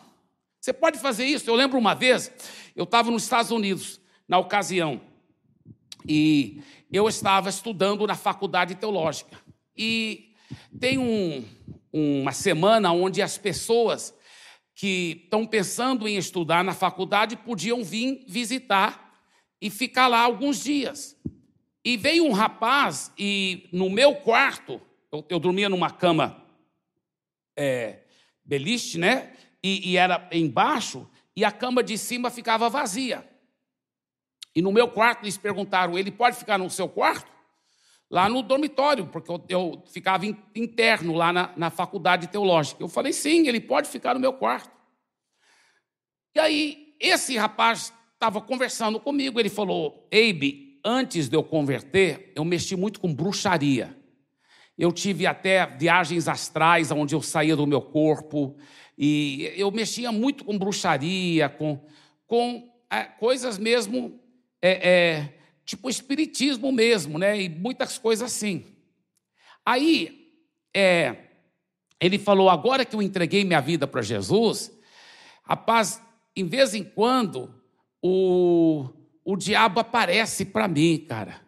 [0.61, 1.49] Você pode fazer isso.
[1.49, 2.31] Eu lembro uma vez,
[2.73, 5.01] eu estava nos Estados Unidos, na ocasião,
[6.07, 9.37] e eu estava estudando na faculdade teológica.
[9.75, 10.33] E
[10.79, 11.43] tem um,
[11.91, 14.15] uma semana onde as pessoas
[14.77, 19.11] que estão pensando em estudar na faculdade podiam vir visitar
[19.59, 21.17] e ficar lá alguns dias.
[21.83, 24.79] E veio um rapaz, e no meu quarto,
[25.11, 26.45] eu, eu dormia numa cama
[27.57, 28.01] é,
[28.45, 29.33] beliche, né?
[29.63, 33.27] E, e era embaixo, e a cama de cima ficava vazia.
[34.53, 37.31] E no meu quarto eles perguntaram: ele pode ficar no seu quarto?
[38.09, 42.81] Lá no dormitório, porque eu, eu ficava interno lá na, na faculdade teológica.
[42.81, 44.71] Eu falei, sim, ele pode ficar no meu quarto.
[46.35, 52.45] E aí, esse rapaz estava conversando comigo, ele falou, Eibe, antes de eu converter, eu
[52.45, 53.95] mexi muito com bruxaria.
[54.77, 58.55] Eu tive até viagens astrais, onde eu saía do meu corpo,
[58.97, 61.83] e eu mexia muito com bruxaria, com,
[62.25, 64.19] com é, coisas mesmo
[64.61, 65.36] é, é,
[65.67, 67.39] tipo espiritismo mesmo, né?
[67.39, 68.65] E muitas coisas assim.
[69.65, 70.31] Aí,
[70.73, 71.15] é,
[71.99, 74.71] ele falou: agora que eu entreguei minha vida para Jesus,
[75.43, 76.01] rapaz,
[76.35, 77.53] em vez em quando
[78.01, 78.87] o,
[79.25, 81.41] o diabo aparece para mim, cara.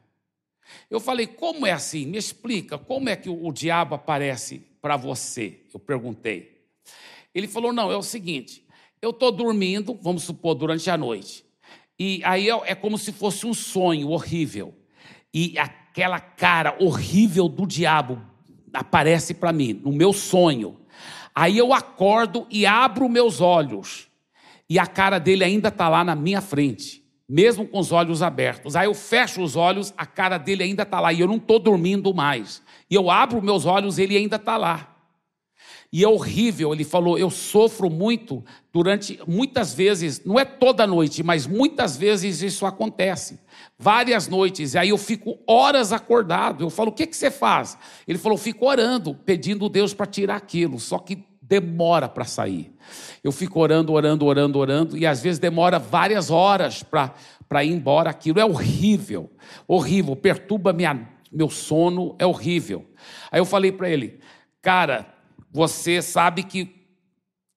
[0.90, 2.06] Eu falei: como é assim?
[2.06, 5.62] Me explica, como é que o, o diabo aparece para você?
[5.74, 6.68] Eu perguntei.
[7.34, 8.68] Ele falou: não, é o seguinte,
[9.02, 11.49] eu estou dormindo, vamos supor, durante a noite.
[12.00, 14.74] E aí é, é como se fosse um sonho horrível.
[15.34, 18.22] E aquela cara horrível do diabo
[18.74, 20.80] aparece para mim, no meu sonho.
[21.36, 24.08] Aí eu acordo e abro meus olhos.
[24.70, 28.76] E a cara dele ainda está lá na minha frente, mesmo com os olhos abertos.
[28.76, 31.12] Aí eu fecho os olhos, a cara dele ainda está lá.
[31.12, 32.62] E eu não estou dormindo mais.
[32.90, 34.96] E eu abro meus olhos, ele ainda está lá.
[35.92, 41.24] E é horrível, ele falou, eu sofro muito durante muitas vezes, não é toda noite,
[41.24, 43.40] mas muitas vezes isso acontece.
[43.78, 46.64] Várias noites, e aí eu fico horas acordado.
[46.64, 47.76] Eu falo, o que, que você faz?
[48.08, 52.72] Ele falou, fico orando, pedindo Deus para tirar aquilo, só que demora para sair.
[53.24, 58.12] Eu fico orando, orando, orando, orando, e às vezes demora várias horas para ir embora
[58.12, 58.40] aquilo.
[58.40, 59.32] É horrível,
[59.68, 62.86] horrível, perturba minha, meu sono, é horrível.
[63.32, 64.20] Aí eu falei para ele,
[64.62, 65.19] cara,
[65.52, 66.76] você sabe que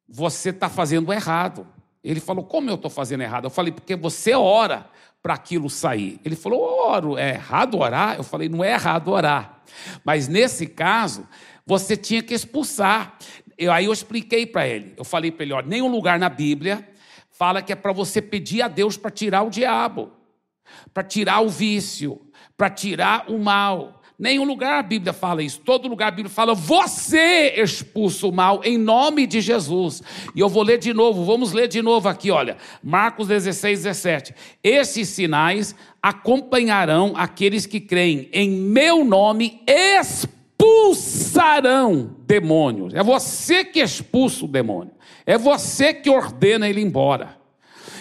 [0.09, 1.67] você está fazendo errado.
[2.03, 3.45] Ele falou: Como eu estou fazendo errado?
[3.45, 4.87] Eu falei: Porque você ora
[5.23, 6.21] para aquilo sair.
[6.25, 8.17] Ele falou: Oro, é errado orar?
[8.17, 9.63] Eu falei: Não é errado orar.
[10.05, 11.27] Mas nesse caso,
[11.65, 13.17] você tinha que expulsar.
[13.57, 14.95] Eu, aí eu expliquei para ele.
[14.97, 16.87] Eu falei para ele: Olha, nenhum lugar na Bíblia
[17.31, 20.13] fala que é para você pedir a Deus para tirar o diabo,
[20.93, 22.21] para tirar o vício,
[22.57, 24.02] para tirar o mal.
[24.19, 25.61] Nenhum lugar a Bíblia fala isso.
[25.61, 30.03] Todo lugar a Bíblia fala: você expulsa o mal em nome de Jesus.
[30.35, 32.57] E eu vou ler de novo, vamos ler de novo aqui, olha.
[32.83, 34.35] Marcos 16, 17.
[34.63, 39.61] Esses sinais acompanharão aqueles que creem em meu nome,
[40.59, 42.95] expulsarão demônios.
[42.95, 44.93] É você que expulsa o demônio.
[45.27, 47.42] É você que ordena ele embora.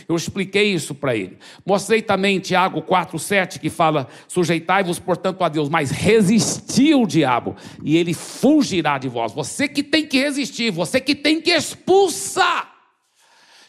[0.07, 1.37] Eu expliquei isso para ele.
[1.65, 7.97] Mostrei também Tiago 4,7 que fala: sujeitai-vos, portanto, a Deus, mas resisti o diabo, e
[7.97, 9.31] ele fugirá de vós.
[9.31, 12.71] Você que tem que resistir, você que tem que expulsar.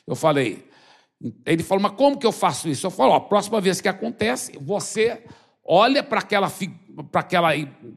[0.07, 0.64] Eu falei,
[1.47, 2.87] ele falou, mas como que eu faço isso?
[2.87, 5.23] Eu falo, ó, a próxima vez que acontece, você
[5.64, 6.51] olha para aquela
[7.11, 7.51] para aquela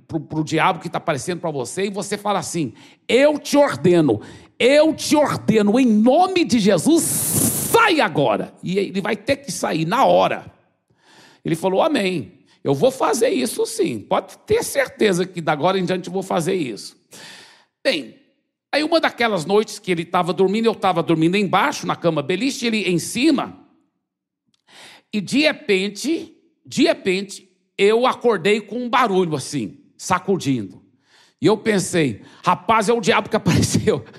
[0.08, 2.74] para o diabo que está aparecendo para você e você fala assim:
[3.08, 4.22] eu te ordeno,
[4.60, 7.45] eu te ordeno em nome de Jesus,
[7.76, 8.54] sai agora.
[8.64, 10.52] E ele vai ter que sair na hora.
[11.44, 12.32] Ele falou: Amém.
[12.64, 14.00] Eu vou fazer isso sim.
[14.00, 17.00] Pode ter certeza que da agora em diante eu vou fazer isso.
[17.84, 18.16] Bem,
[18.72, 22.66] aí uma daquelas noites que ele estava dormindo, eu estava dormindo embaixo na cama beliche,
[22.66, 23.68] ele em cima.
[25.14, 26.36] E de repente,
[26.66, 30.82] de repente, eu acordei com um barulho assim, sacudindo.
[31.42, 34.04] E eu pensei, rapaz, é o diabo que apareceu.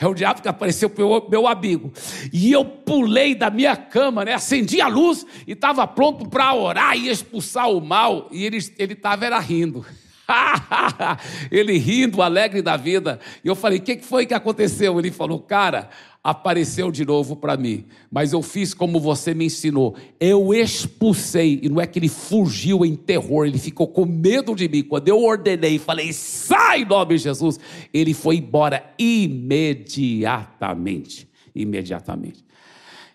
[0.00, 1.92] É o diabo que apareceu para o meu amigo.
[2.32, 4.32] E eu pulei da minha cama, né?
[4.32, 8.28] acendi a luz e estava pronto para orar e expulsar o mal.
[8.32, 9.84] E ele estava era rindo.
[11.50, 13.20] ele rindo, alegre da vida.
[13.44, 14.98] E eu falei: o que foi que aconteceu?
[14.98, 15.90] Ele falou: cara,
[16.22, 19.96] apareceu de novo para mim, mas eu fiz como você me ensinou.
[20.18, 24.68] Eu expulsei, e não é que ele fugiu em terror, ele ficou com medo de
[24.68, 24.82] mim.
[24.82, 27.58] Quando eu ordenei, falei: sai, em nome de Jesus,
[27.92, 31.28] ele foi embora imediatamente.
[31.54, 32.44] Imediatamente.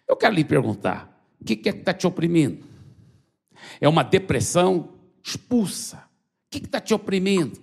[0.08, 2.66] Eu quero lhe perguntar: o que é que está te oprimindo?
[3.80, 4.90] É uma depressão?
[5.24, 5.98] Expulsa.
[5.98, 6.02] O
[6.52, 7.60] que está te oprimindo?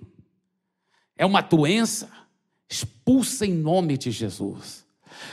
[1.16, 2.09] É uma doença?
[2.68, 4.83] Expulsa em nome de Jesus.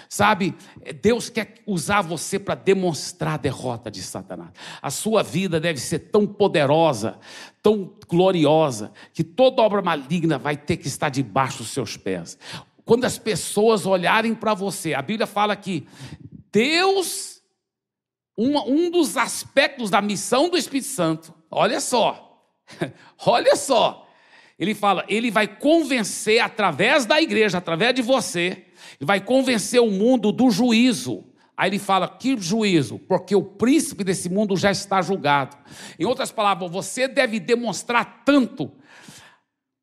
[0.08, 0.56] Sabe,
[1.02, 4.52] Deus quer usar você para demonstrar a derrota de Satanás.
[4.82, 7.20] A sua vida deve ser tão poderosa,
[7.62, 12.38] tão gloriosa, que toda obra maligna vai ter que estar debaixo dos seus pés.
[12.86, 15.88] Quando as pessoas olharem para você, a Bíblia fala que
[16.52, 17.42] Deus,
[18.38, 22.44] um, um dos aspectos da missão do Espírito Santo, olha só,
[23.26, 24.08] olha só,
[24.58, 28.66] ele fala, ele vai convencer através da igreja, através de você,
[29.00, 31.26] e vai convencer o mundo do juízo.
[31.58, 33.00] Aí ele fala: que juízo?
[33.00, 35.58] Porque o príncipe desse mundo já está julgado.
[36.00, 38.72] Em outras palavras, você deve demonstrar tanto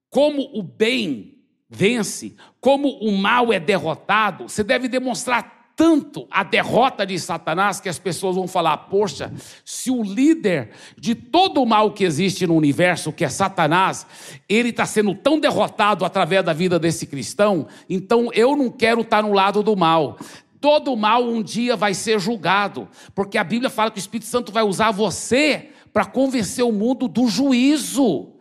[0.08, 1.36] como o bem
[1.68, 7.88] vence, como o mal é derrotado, você deve demonstrar tanto a derrota de Satanás que
[7.88, 9.30] as pessoas vão falar: poxa,
[9.62, 14.06] se o líder de todo o mal que existe no universo, que é Satanás,
[14.48, 19.22] ele está sendo tão derrotado através da vida desse cristão, então eu não quero estar
[19.22, 20.18] no lado do mal.
[20.58, 24.50] Todo mal um dia vai ser julgado, porque a Bíblia fala que o Espírito Santo
[24.50, 28.32] vai usar você para convencer o mundo do juízo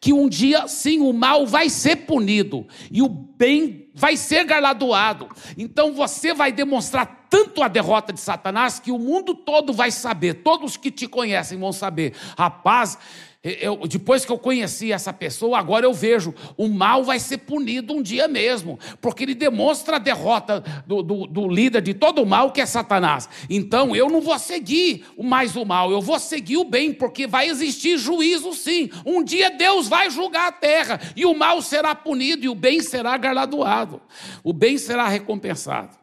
[0.00, 5.28] que um dia, sim, o mal vai ser punido e o bem vai ser galardoado.
[5.56, 10.42] Então você vai demonstrar tanto a derrota de Satanás que o mundo todo vai saber,
[10.42, 12.14] todos que te conhecem vão saber.
[12.36, 12.98] Rapaz,
[13.44, 17.92] eu, depois que eu conheci essa pessoa, agora eu vejo, o mal vai ser punido
[17.92, 22.26] um dia mesmo, porque ele demonstra a derrota do, do, do, líder de todo o
[22.26, 23.28] mal, que é Satanás.
[23.50, 27.46] Então eu não vou seguir mais o mal, eu vou seguir o bem, porque vai
[27.48, 28.88] existir juízo sim.
[29.04, 32.80] Um dia Deus vai julgar a terra, e o mal será punido, e o bem
[32.80, 34.00] será galardoado,
[34.42, 35.94] o bem será recompensado.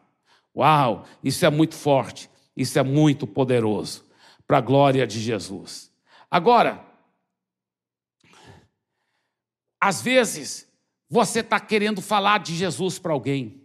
[0.55, 4.05] Uau, isso é muito forte, isso é muito poderoso,
[4.45, 5.89] para a glória de Jesus.
[6.29, 6.90] Agora,
[9.81, 10.71] às vezes,
[11.09, 13.63] você está querendo falar de Jesus para alguém.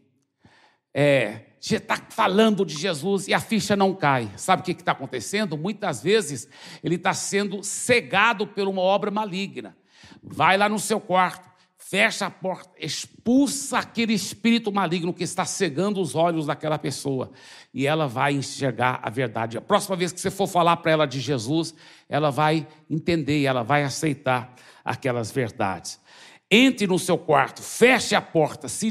[0.94, 4.30] É, você está falando de Jesus e a ficha não cai.
[4.36, 5.58] Sabe o que está acontecendo?
[5.58, 6.48] Muitas vezes
[6.82, 9.76] ele está sendo cegado por uma obra maligna.
[10.22, 16.00] Vai lá no seu quarto, fecha a porta, expulsa aquele espírito maligno que está cegando
[16.00, 17.30] os olhos daquela pessoa
[17.74, 19.58] e ela vai enxergar a verdade.
[19.58, 21.74] A próxima vez que você for falar para ela de Jesus,
[22.08, 26.00] ela vai entender, ela vai aceitar aquelas verdades
[26.50, 28.90] entre no seu quarto, feche a porta, se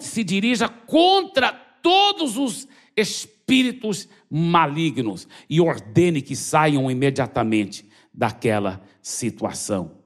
[0.00, 9.98] se dirija contra todos os espíritos malignos e ordene que saiam imediatamente daquela situação.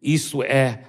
[0.00, 0.84] Isso é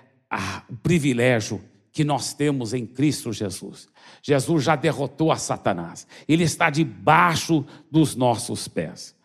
[0.69, 3.89] o privilégio que nós temos em Cristo Jesus.
[4.21, 6.05] Jesus já derrotou a Satanás.
[6.27, 9.16] Ele está debaixo dos nossos pés.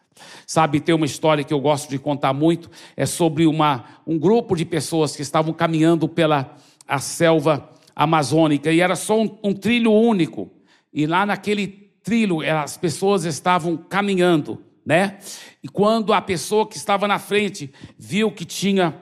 [0.47, 4.55] Sabe, tem uma história que eu gosto de contar muito, é sobre uma, um grupo
[4.55, 9.93] de pessoas que estavam caminhando pela a selva amazônica e era só um, um trilho
[9.93, 10.51] único.
[10.93, 15.19] E lá naquele trilho as pessoas estavam caminhando, né?
[15.63, 18.95] E quando a pessoa que estava na frente viu que tinha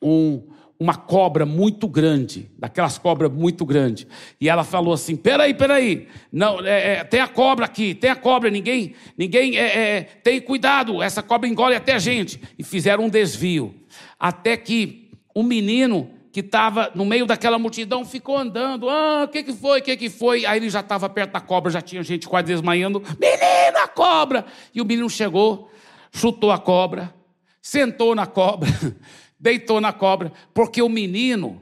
[0.00, 0.42] um,
[0.78, 4.06] uma cobra muito grande, daquelas cobras muito grandes.
[4.40, 8.16] E ela falou assim: peraí, peraí, não, é, é, tem a cobra aqui, tem a
[8.16, 12.40] cobra, ninguém, ninguém é, é, tem cuidado, essa cobra engole até a gente.
[12.58, 13.74] E fizeram um desvio.
[14.18, 18.88] Até que um menino que estava no meio daquela multidão ficou andando.
[18.88, 19.78] Ah, o que, que foi?
[19.78, 20.44] O que, que foi?
[20.44, 23.00] Aí ele já estava perto da cobra, já tinha gente quase desmaiando.
[23.20, 24.44] Menino, a cobra!
[24.74, 25.70] E o menino chegou,
[26.12, 27.14] chutou a cobra,
[27.62, 28.68] sentou na cobra.
[29.44, 31.60] deitou na cobra, porque o menino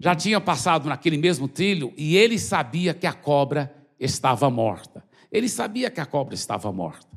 [0.00, 5.04] já tinha passado naquele mesmo trilho e ele sabia que a cobra estava morta.
[5.30, 7.11] Ele sabia que a cobra estava morta.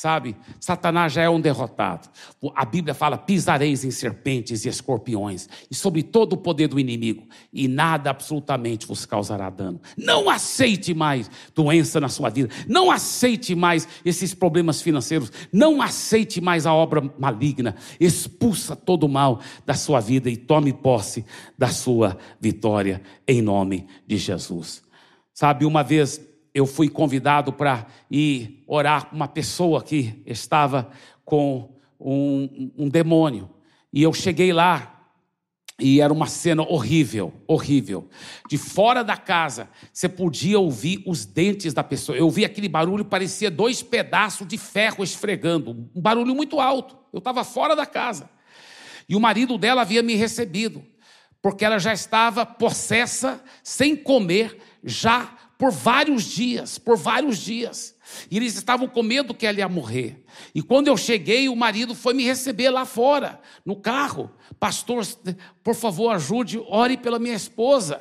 [0.00, 2.08] Sabe, Satanás já é um derrotado.
[2.54, 7.28] A Bíblia fala: pisareis em serpentes e escorpiões, e sobre todo o poder do inimigo,
[7.52, 9.78] e nada absolutamente vos causará dano.
[9.98, 16.40] Não aceite mais doença na sua vida, não aceite mais esses problemas financeiros, não aceite
[16.40, 17.76] mais a obra maligna.
[18.00, 21.26] Expulsa todo o mal da sua vida e tome posse
[21.58, 24.82] da sua vitória, em nome de Jesus.
[25.34, 30.90] Sabe, uma vez eu fui convidado para ir orar com uma pessoa que estava
[31.24, 33.50] com um, um demônio.
[33.92, 35.00] E eu cheguei lá
[35.80, 38.08] e era uma cena horrível, horrível.
[38.48, 42.16] De fora da casa, você podia ouvir os dentes da pessoa.
[42.16, 45.88] Eu ouvi aquele barulho, parecia dois pedaços de ferro esfregando.
[45.94, 46.96] Um barulho muito alto.
[47.12, 48.28] Eu estava fora da casa.
[49.08, 50.84] E o marido dela havia me recebido,
[51.42, 57.94] porque ela já estava possessa, sem comer, já por vários dias, por vários dias.
[58.30, 60.24] E eles estavam com medo que ela ia morrer.
[60.54, 64.30] E quando eu cheguei, o marido foi me receber lá fora, no carro.
[64.58, 65.06] Pastor,
[65.62, 68.00] por favor, ajude, ore pela minha esposa.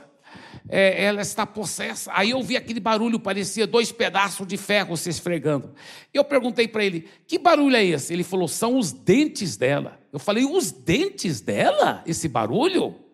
[0.69, 2.09] É, ela está possessa.
[2.13, 5.73] Aí eu vi aquele barulho, parecia dois pedaços de ferro se esfregando.
[6.13, 8.13] Eu perguntei para ele: que barulho é esse?
[8.13, 9.99] Ele falou: são os dentes dela.
[10.13, 12.01] Eu falei: os dentes dela?
[12.07, 13.08] Esse barulho?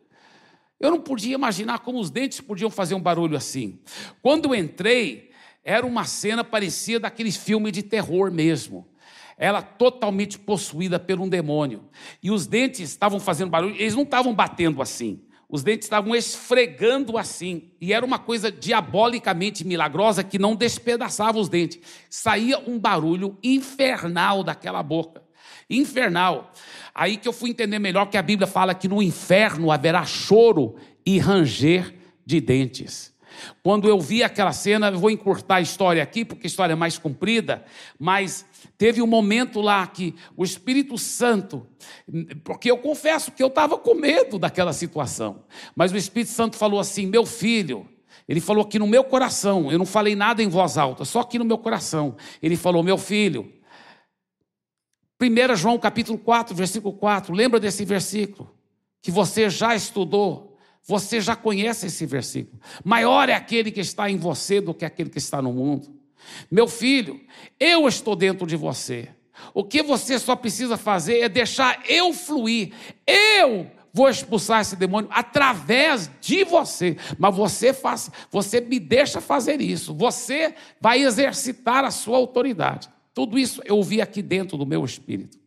[0.79, 3.79] Eu não podia imaginar como os dentes podiam fazer um barulho assim.
[4.21, 5.31] Quando entrei,
[5.63, 8.87] era uma cena parecida daqueles filmes de terror mesmo.
[9.37, 11.85] Ela totalmente possuída por um demônio.
[12.21, 15.21] E os dentes estavam fazendo barulho, eles não estavam batendo assim.
[15.47, 17.71] Os dentes estavam esfregando assim.
[17.79, 21.79] E era uma coisa diabolicamente milagrosa que não despedaçava os dentes.
[22.09, 25.24] Saía um barulho infernal daquela boca.
[25.69, 26.51] Infernal.
[26.93, 30.75] Aí que eu fui entender melhor que a Bíblia fala que no inferno haverá choro
[31.05, 31.93] e ranger
[32.25, 33.13] de dentes.
[33.61, 36.75] Quando eu vi aquela cena, eu vou encurtar a história aqui, porque a história é
[36.75, 37.65] mais comprida,
[37.99, 38.45] mas
[38.77, 41.67] teve um momento lá que o Espírito Santo,
[42.43, 45.43] porque eu confesso que eu estava com medo daquela situação,
[45.75, 47.87] mas o Espírito Santo falou assim: meu filho,
[48.27, 51.37] ele falou aqui no meu coração, eu não falei nada em voz alta, só aqui
[51.37, 52.15] no meu coração.
[52.41, 53.51] Ele falou: meu filho,
[55.21, 58.53] 1 João capítulo 4, versículo 4, lembra desse versículo?
[59.01, 62.59] Que você já estudou, você já conhece esse versículo.
[62.83, 65.95] Maior é aquele que está em você do que aquele que está no mundo.
[66.51, 67.21] Meu filho,
[67.59, 69.09] eu estou dentro de você.
[69.53, 72.73] O que você só precisa fazer é deixar eu fluir.
[73.05, 76.97] Eu vou expulsar esse demônio através de você.
[77.17, 79.93] Mas você faz, você me deixa fazer isso.
[79.93, 82.89] Você vai exercitar a sua autoridade.
[83.15, 85.39] Tudo isso eu ouvi aqui dentro do meu espírito.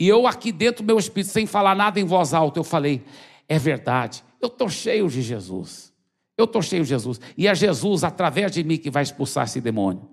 [0.00, 3.04] E eu aqui dentro do meu espírito, sem falar nada em voz alta, eu falei:
[3.46, 5.94] é verdade, eu estou cheio de Jesus.
[6.38, 7.20] Eu estou cheio de Jesus.
[7.36, 10.08] E é Jesus, através de mim, que vai expulsar esse demônio.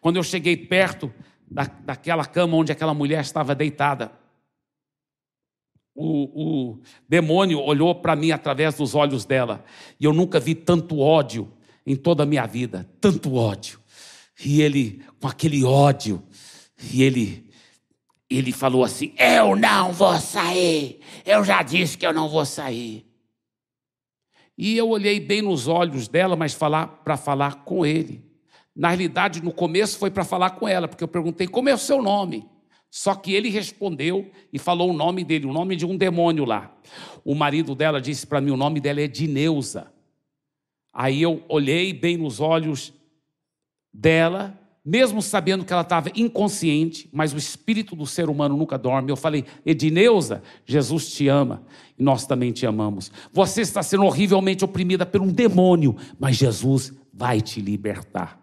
[0.00, 1.12] Quando eu cheguei perto
[1.50, 4.10] da, daquela cama onde aquela mulher estava deitada,
[5.94, 9.64] o, o demônio olhou para mim através dos olhos dela.
[10.00, 11.52] E eu nunca vi tanto ódio
[11.86, 13.77] em toda a minha vida tanto ódio.
[14.44, 16.22] E ele, com aquele ódio,
[16.92, 17.50] e ele,
[18.30, 23.06] ele falou assim: Eu não vou sair, eu já disse que eu não vou sair.
[24.56, 28.24] E eu olhei bem nos olhos dela, mas falar para falar com ele.
[28.74, 31.78] Na realidade, no começo foi para falar com ela, porque eu perguntei como é o
[31.78, 32.44] seu nome.
[32.90, 36.74] Só que ele respondeu e falou o nome dele, o nome de um demônio lá.
[37.24, 39.92] O marido dela disse para mim: o nome dela é Dineuza.
[40.92, 42.92] Aí eu olhei bem nos olhos
[43.92, 49.10] dela, mesmo sabendo que ela estava inconsciente, mas o espírito do ser humano nunca dorme.
[49.10, 51.62] Eu falei, Edneuza, Jesus te ama
[51.98, 53.12] e nós também te amamos.
[53.32, 58.40] Você está sendo horrivelmente oprimida por um demônio, mas Jesus vai te libertar.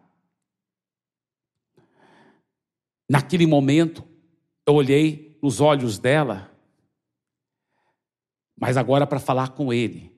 [3.09, 4.03] Naquele momento,
[4.67, 6.51] eu olhei nos olhos dela,
[8.59, 10.14] mas agora para falar com ele.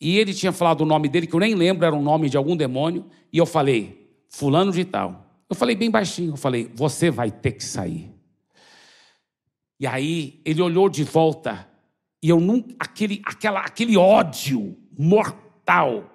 [0.00, 2.36] E ele tinha falado o nome dele, que eu nem lembro, era o nome de
[2.36, 5.26] algum demônio, e eu falei, fulano de tal.
[5.48, 8.12] Eu falei bem baixinho, eu falei, você vai ter que sair.
[9.80, 11.68] E aí ele olhou de volta
[12.22, 16.12] E eu não, aquele, aquela, aquele ódio mortal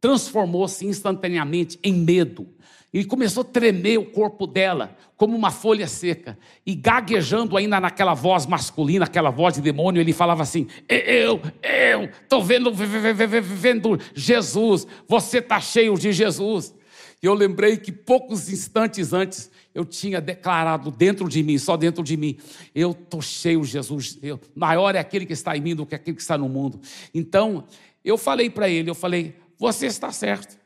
[0.00, 2.48] transformou-se instantaneamente em medo.
[2.96, 6.38] E começou a tremer o corpo dela, como uma folha seca.
[6.64, 12.04] E gaguejando ainda naquela voz masculina, aquela voz de demônio, ele falava assim: Eu, eu,
[12.04, 16.74] estou vendo, vendo Jesus, você está cheio de Jesus.
[17.22, 22.02] E eu lembrei que poucos instantes antes eu tinha declarado dentro de mim, só dentro
[22.02, 22.38] de mim,
[22.74, 24.18] eu estou cheio de Jesus.
[24.22, 26.80] Eu, maior é aquele que está em mim do que aquele que está no mundo.
[27.12, 27.64] Então,
[28.02, 30.56] eu falei para ele, eu falei, você está certo.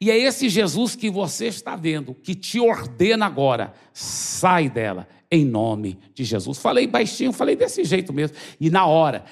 [0.00, 5.44] E é esse Jesus que você está vendo, que te ordena agora, sai dela, em
[5.44, 6.58] nome de Jesus.
[6.58, 8.36] Falei baixinho, falei desse jeito mesmo.
[8.60, 9.24] E na hora,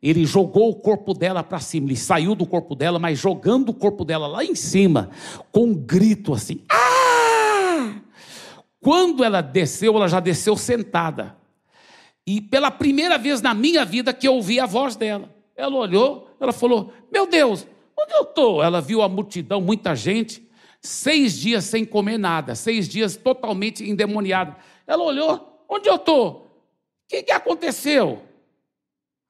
[0.00, 3.74] ele jogou o corpo dela para cima, ele saiu do corpo dela, mas jogando o
[3.74, 5.10] corpo dela lá em cima,
[5.50, 8.00] com um grito assim: Ah!
[8.80, 11.36] Quando ela desceu, ela já desceu sentada.
[12.26, 15.32] E pela primeira vez na minha vida que eu ouvi a voz dela.
[15.56, 17.66] Ela olhou, ela falou: Meu Deus,
[17.98, 18.62] Onde eu estou?
[18.62, 20.46] Ela viu a multidão, muita gente,
[20.80, 24.56] seis dias sem comer nada, seis dias totalmente endemoniada.
[24.86, 26.30] Ela olhou: onde eu estou?
[26.30, 28.22] O que, que aconteceu?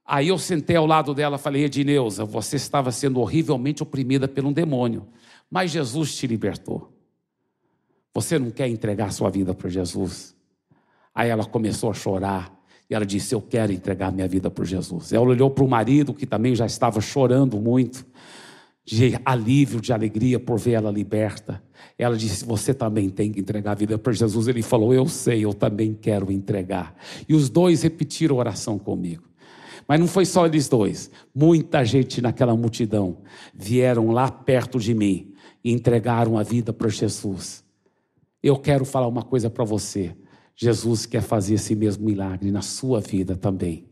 [0.05, 4.45] Aí eu sentei ao lado dela e falei: Edneuza, você estava sendo horrivelmente oprimida por
[4.45, 5.07] um demônio,
[5.51, 6.93] mas Jesus te libertou.
[8.15, 10.35] Você não quer entregar sua vida para Jesus?
[11.15, 12.53] Aí ela começou a chorar.
[12.91, 15.13] E ela disse: Eu quero entregar minha vida para Jesus.
[15.13, 18.05] Ela olhou para o marido, que também já estava chorando muito
[18.85, 21.63] de alívio, de alegria por ver ela liberta.
[21.97, 24.49] Ela disse: Você também tem que entregar a vida para Jesus.
[24.49, 26.95] Ele falou: Eu sei, eu também quero entregar.
[27.29, 29.25] E os dois repetiram a oração comigo.
[29.87, 31.11] Mas não foi só eles dois.
[31.35, 33.19] Muita gente naquela multidão
[33.55, 37.65] vieram lá perto de mim e entregaram a vida para Jesus.
[38.43, 40.15] Eu quero falar uma coisa para você.
[40.55, 43.87] Jesus quer fazer esse mesmo milagre na sua vida também.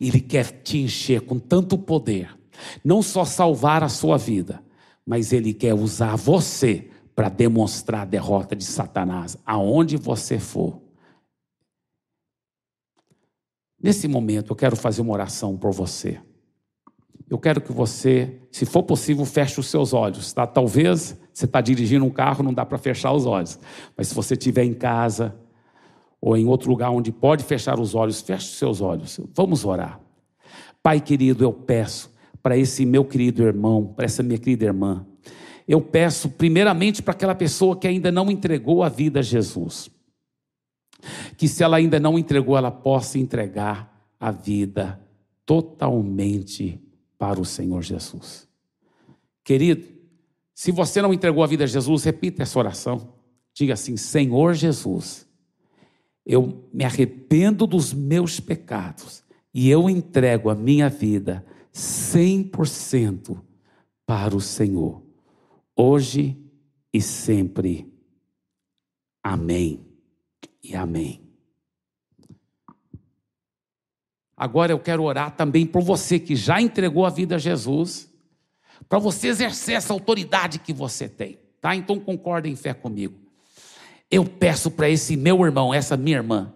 [0.00, 2.38] Ele quer te encher com tanto poder
[2.84, 4.62] não só salvar a sua vida,
[5.04, 10.80] mas ele quer usar você para demonstrar a derrota de Satanás aonde você for.
[13.80, 16.20] Nesse momento, eu quero fazer uma oração por você.
[17.30, 20.32] Eu quero que você, se for possível, feche os seus olhos.
[20.32, 20.46] Tá?
[20.46, 23.58] Talvez você está dirigindo um carro, não dá para fechar os olhos.
[23.96, 25.36] Mas se você estiver em casa
[26.20, 29.20] ou em outro lugar onde pode fechar os olhos, feche os seus olhos.
[29.34, 30.00] Vamos orar.
[30.82, 35.06] Pai querido, eu peço para esse meu querido irmão, para essa minha querida irmã.
[35.66, 39.90] Eu peço primeiramente para aquela pessoa que ainda não entregou a vida a Jesus.
[41.36, 45.00] Que se ela ainda não entregou, ela possa entregar a vida
[45.44, 46.80] totalmente
[47.18, 48.48] para o Senhor Jesus.
[49.44, 49.84] Querido,
[50.54, 53.14] se você não entregou a vida a Jesus, repita essa oração.
[53.54, 55.26] Diga assim: Senhor Jesus,
[56.24, 59.22] eu me arrependo dos meus pecados
[59.52, 61.44] e eu entrego a minha vida
[61.78, 63.40] 100%
[64.04, 65.00] para o Senhor,
[65.76, 66.36] hoje
[66.92, 67.86] e sempre.
[69.22, 69.86] Amém
[70.62, 71.22] e amém.
[74.36, 78.12] Agora eu quero orar também por você que já entregou a vida a Jesus,
[78.88, 81.76] para você exercer essa autoridade que você tem, tá?
[81.76, 83.18] Então concordem em fé comigo.
[84.10, 86.52] Eu peço para esse meu irmão, essa minha irmã,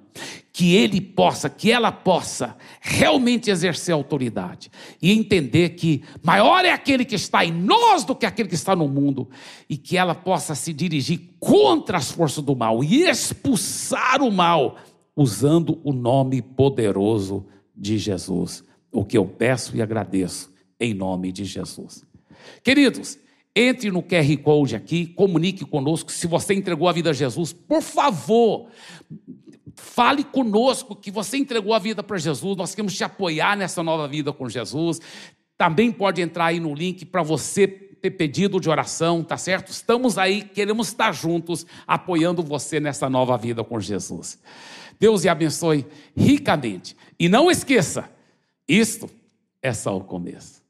[0.53, 7.05] que ele possa, que ela possa realmente exercer autoridade e entender que maior é aquele
[7.05, 9.29] que está em nós do que aquele que está no mundo
[9.69, 14.77] e que ela possa se dirigir contra as forças do mal e expulsar o mal
[15.17, 18.63] usando o nome poderoso de Jesus.
[18.91, 22.05] O que eu peço e agradeço em nome de Jesus.
[22.63, 23.19] Queridos,
[23.55, 26.11] entre no QR Code aqui, comunique conosco.
[26.11, 28.69] Se você entregou a vida a Jesus, por favor,
[29.75, 34.07] Fale conosco que você entregou a vida para Jesus, nós queremos te apoiar nessa nova
[34.09, 35.01] vida com Jesus.
[35.57, 39.71] Também pode entrar aí no link para você ter pedido de oração, tá certo?
[39.71, 44.39] Estamos aí, queremos estar juntos apoiando você nessa nova vida com Jesus.
[44.99, 46.97] Deus lhe abençoe ricamente.
[47.19, 48.11] E não esqueça,
[48.67, 49.09] isto
[49.61, 50.62] é só o começo.